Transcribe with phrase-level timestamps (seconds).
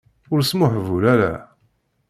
[0.33, 1.33] Ur smuhbul ara.